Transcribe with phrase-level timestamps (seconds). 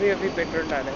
[0.00, 0.89] अभी अभी पेट्रोल डाला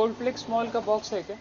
[0.00, 1.38] गोल्ड फ्लेक्स मॉल का बॉक्स है क्या?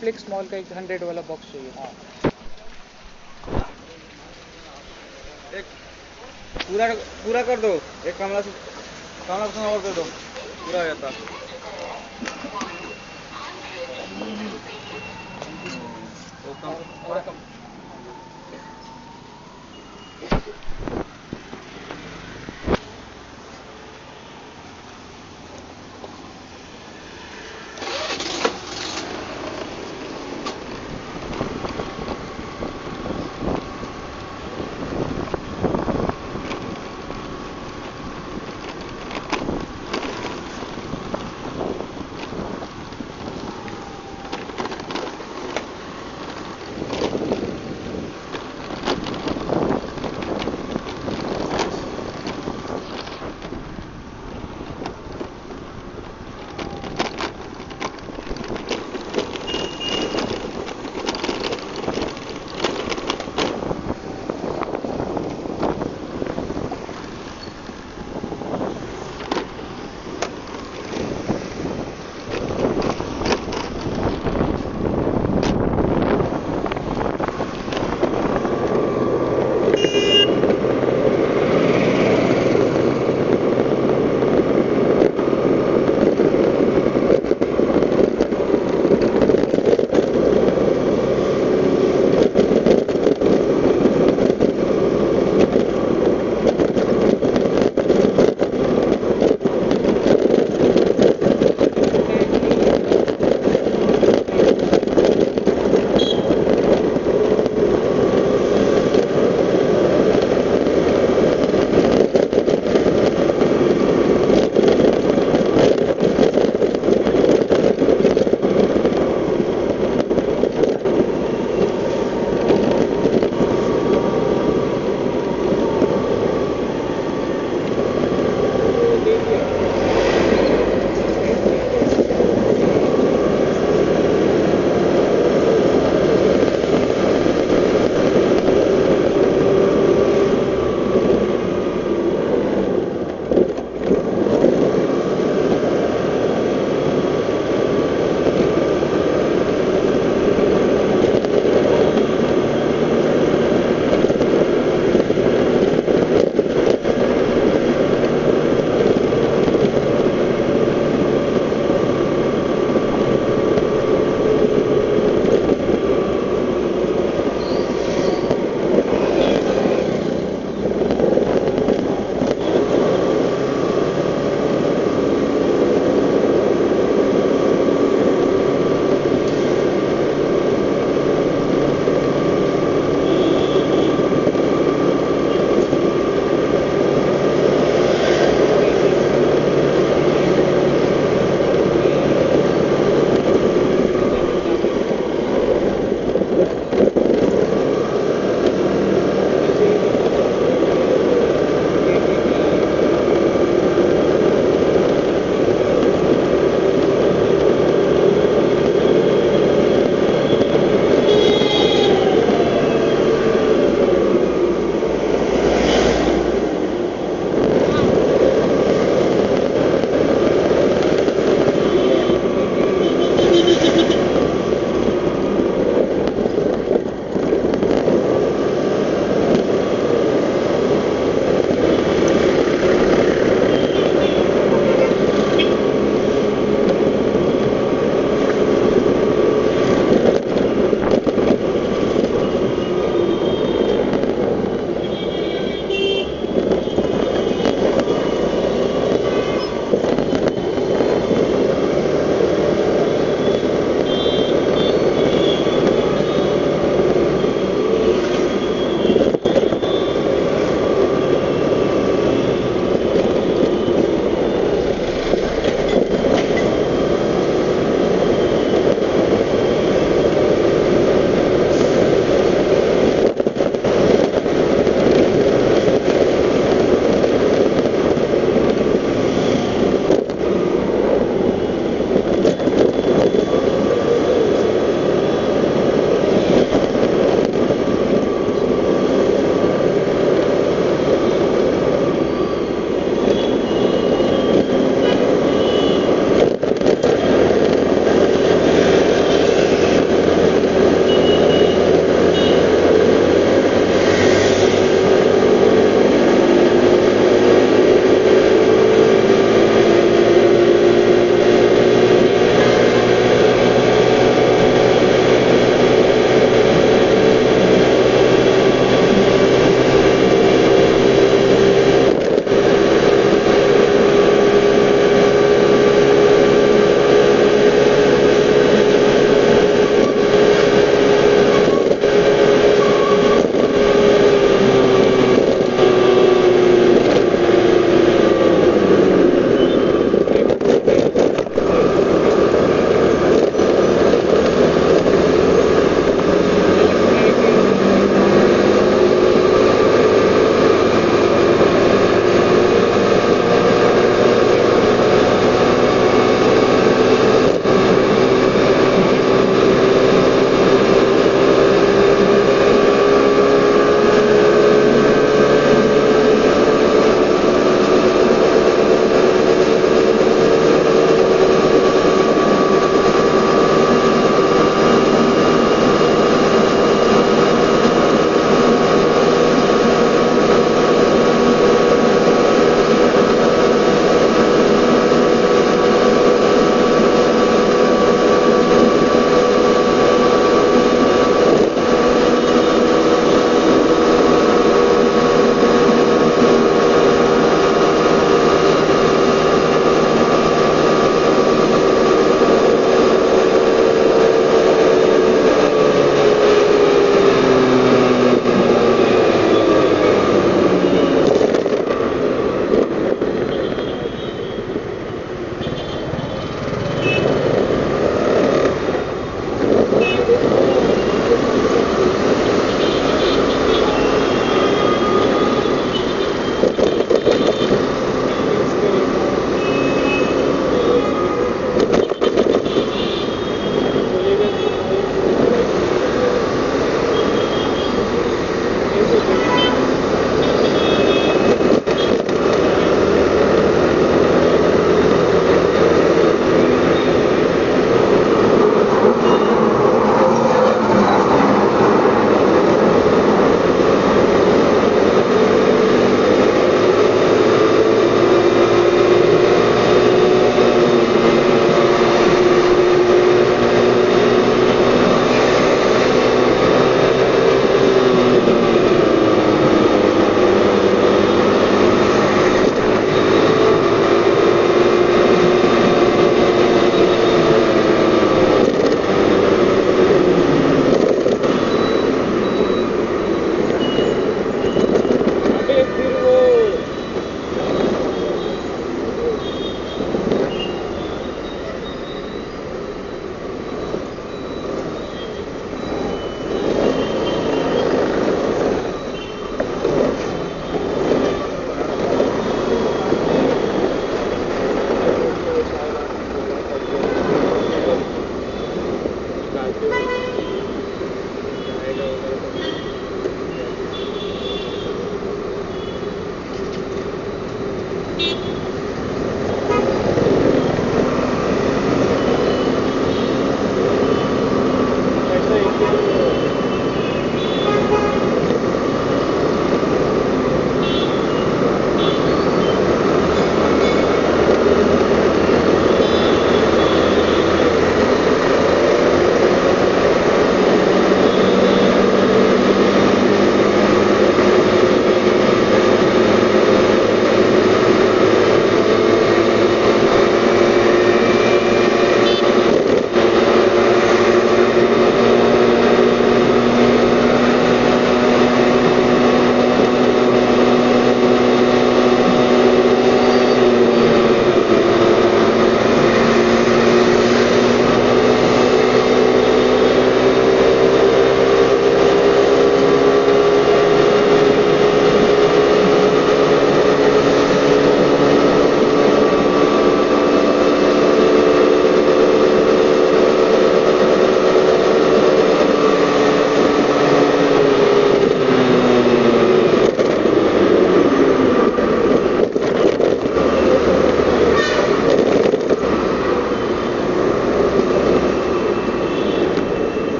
[0.00, 1.90] गोल्ड मॉल स्मॉल का एक हंड्रेड वाला बॉक्स चाहिए। हाँ।
[5.54, 5.64] एक
[6.68, 6.86] पूरा
[7.24, 7.72] पूरा कर दो।
[8.06, 8.50] एक कमला से
[9.28, 11.10] कमला से और कर दो। पूरा हो जाता
[16.62, 16.74] कम
[17.08, 17.57] थोड़ा कम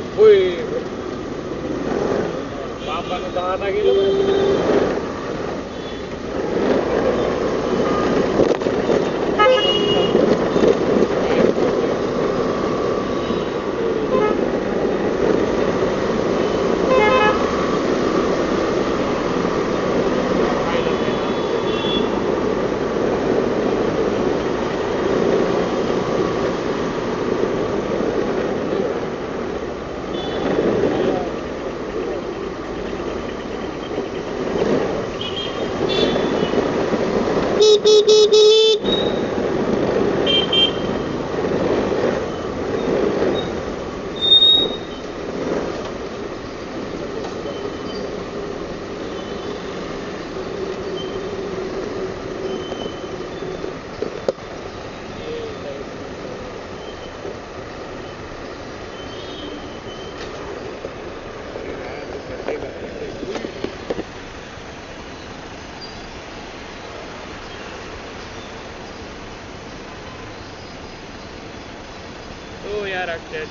[0.00, 0.64] Ampun.
[3.10, 4.49] ke utara gitu.
[73.10, 73.50] characters